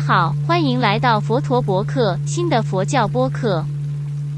[0.00, 3.64] 好，欢迎来到佛陀博客新的佛教播客。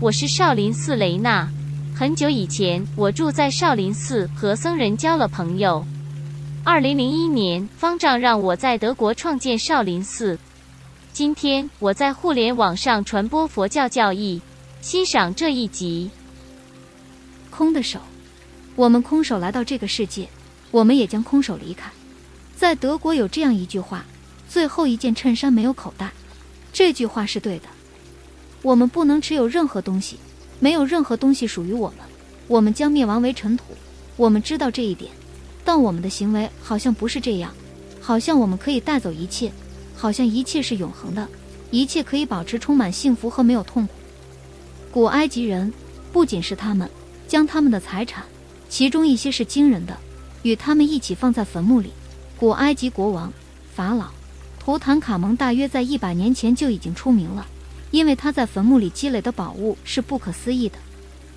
[0.00, 1.48] 我是少林寺雷娜。
[1.94, 5.86] 很久以前，我住在少林寺，和僧人交了朋友。
[6.64, 10.36] 二零零一年，方丈让我在德国创建少林寺。
[11.12, 14.42] 今天，我在互联网上传播佛教教义。
[14.80, 16.10] 欣赏这一集。
[17.50, 18.00] 空的手，
[18.74, 20.28] 我们空手来到这个世界，
[20.72, 21.88] 我们也将空手离开。
[22.56, 24.04] 在德国有这样一句话
[24.52, 26.12] ：“最后一件衬衫没有口袋。”
[26.74, 27.64] 这句话是对的。
[28.60, 30.18] 我们不能持有任何东西，
[30.60, 31.98] 没有任何东西属于我们。
[32.48, 33.64] 我们将灭亡为尘土。
[34.16, 35.10] 我们知道这一点，
[35.64, 37.50] 但我们的行为好像不是这样。
[37.98, 39.50] 好像我们可以带走一切，
[39.96, 41.26] 好像一切是永恒的，
[41.70, 43.94] 一切可以保持充满幸福和没有痛苦。
[44.90, 45.72] 古埃及人
[46.12, 46.90] 不仅是他们
[47.26, 48.24] 将他们的财产，
[48.68, 49.96] 其中一些是惊人的，
[50.42, 51.90] 与他们一起放在坟墓里。
[52.38, 53.32] 古埃及国王
[53.74, 54.10] 法老
[54.64, 57.44] 图坦卡蒙大约在一百年前就已经出名了，
[57.90, 60.78] 因为他在坟墓里积累的宝物是不可思议的。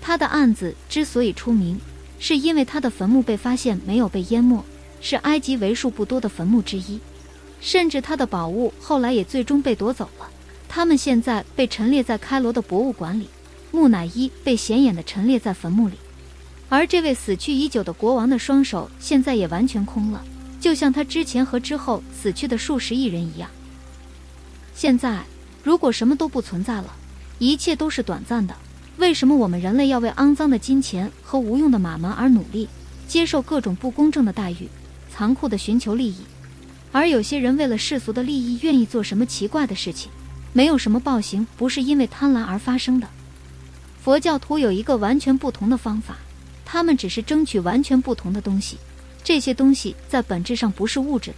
[0.00, 1.78] 他的案子之所以出名，
[2.18, 4.64] 是因为他的坟墓被发现没有被淹没，
[5.02, 6.98] 是埃及为数不多的坟墓之一。
[7.60, 10.26] 甚至他的宝物后来也最终被夺走了，
[10.66, 13.28] 他们现在被陈列在开罗的博物馆里。
[13.70, 15.94] 木乃伊被显眼的陈列在坟墓里，
[16.70, 20.24] 而这位死去已久的国王的双手现在也完全空了，
[20.60, 23.50] 就像他之前和之后死去的数十亿人一样。
[24.74, 25.22] 现在，
[25.64, 26.94] 如果什么都不存在了，
[27.38, 28.54] 一切都是短暂的，
[28.98, 32.68] 为什么我们人类要为肮脏的金钱和无用的马门而努力，
[33.08, 34.68] 接受各种不公正的待遇，
[35.10, 36.18] 残酷的寻求利益？
[36.92, 40.10] 而有些人为了世俗的利益，愿意做什么奇怪的事情？
[40.52, 43.08] 没有什么暴行不是因为贪婪而发生的。
[44.02, 46.16] 佛教徒有一个完全不同的方法，
[46.64, 48.76] 他们只是争取完全不同的东西，
[49.22, 51.36] 这些东西在本质上不是物质的。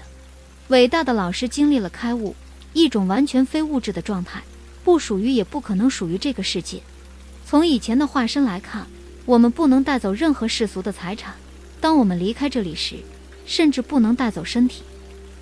[0.68, 2.34] 伟大的老师经历了开悟，
[2.72, 4.42] 一种完全非物质的状态，
[4.84, 6.80] 不属于也不可能属于这个世界。
[7.44, 8.86] 从以前的化身来看，
[9.26, 11.34] 我们不能带走任何世俗的财产。
[11.80, 12.96] 当我们离开这里时，
[13.44, 14.82] 甚至不能带走身体，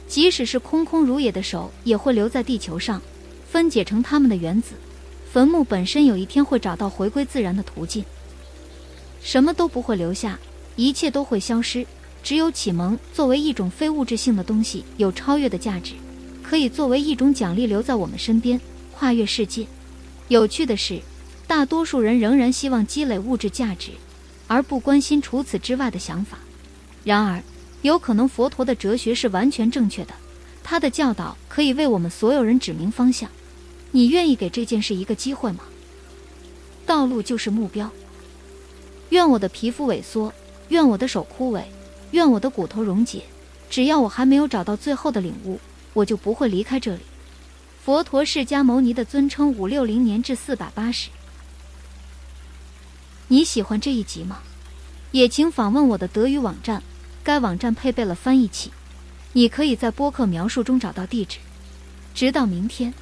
[0.09, 3.01] 即使是空空如也的手，也会留在地球上，
[3.49, 4.73] 分解成他们的原子。
[5.31, 8.05] 坟墓本身有一天会找到回归自然的途径，
[9.23, 10.37] 什么都不会留下，
[10.75, 11.87] 一切都会消失。
[12.23, 15.95] 只有启蒙作为一种非物质性的东西，有超越的价值，
[16.43, 18.61] 可以作为一种奖励留在我们身边，
[18.93, 19.67] 跨越世界。
[20.29, 21.01] 有趣的是，
[21.47, 23.91] 大多数人仍然希望积累物质价值，
[24.47, 26.39] 而不关心除此之外的想法。
[27.03, 27.43] 然而，
[27.83, 30.15] 有可能佛陀的哲学是完全正确的，
[30.63, 33.29] 他的教导可以为我们所有人指明方向。
[33.91, 35.61] 你愿意给这件事一个机会吗？
[36.87, 37.91] 道路就是目标。
[39.09, 40.33] 愿我的皮肤萎缩，
[40.69, 41.63] 愿我的手枯萎，
[42.13, 43.25] 愿我的骨头溶解。
[43.69, 45.61] 只要我还没有找到最后的领悟，
[45.93, 47.03] 我就不会离开这里。
[47.85, 51.09] 佛陀释迦牟尼的尊称五六零年至四百八十。
[53.29, 54.41] 你喜欢这一集吗？
[55.13, 56.83] 也请访问我的德语网站，
[57.23, 58.71] 该网站配备了翻译器，
[59.33, 61.39] 你可以在播客描述中找到地址。
[62.15, 62.93] 直到明天。